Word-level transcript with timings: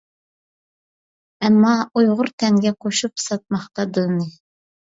ئەمما 1.43 1.75
ئۇيغۇر 1.99 2.31
تەنگە 2.45 2.75
قوشۇپ 2.87 3.25
ساتماقتا 3.27 3.87
دىلنى. 3.99 4.31